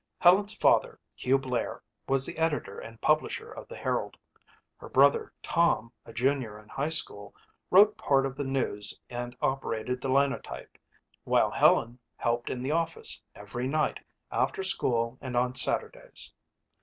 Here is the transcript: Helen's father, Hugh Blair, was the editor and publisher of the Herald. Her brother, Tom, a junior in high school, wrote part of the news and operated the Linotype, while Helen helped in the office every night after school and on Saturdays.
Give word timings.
Helen's 0.17 0.55
father, 0.55 0.99
Hugh 1.13 1.37
Blair, 1.37 1.83
was 2.09 2.25
the 2.25 2.39
editor 2.39 2.79
and 2.79 2.99
publisher 3.01 3.51
of 3.51 3.67
the 3.67 3.75
Herald. 3.75 4.17
Her 4.77 4.89
brother, 4.89 5.31
Tom, 5.43 5.93
a 6.07 6.11
junior 6.11 6.57
in 6.57 6.69
high 6.69 6.89
school, 6.89 7.35
wrote 7.69 7.97
part 7.99 8.25
of 8.25 8.35
the 8.35 8.43
news 8.43 8.99
and 9.11 9.37
operated 9.43 10.01
the 10.01 10.09
Linotype, 10.09 10.75
while 11.23 11.51
Helen 11.51 11.99
helped 12.17 12.49
in 12.49 12.63
the 12.63 12.71
office 12.71 13.21
every 13.35 13.67
night 13.67 13.99
after 14.31 14.63
school 14.63 15.19
and 15.21 15.37
on 15.37 15.53
Saturdays. 15.53 16.33